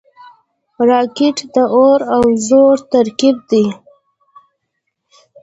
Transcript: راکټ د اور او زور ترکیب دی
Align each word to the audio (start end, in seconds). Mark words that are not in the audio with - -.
راکټ 0.89 1.37
د 1.53 1.55
اور 1.75 1.99
او 2.15 2.23
زور 2.47 2.75
ترکیب 2.91 3.37
دی 3.51 3.65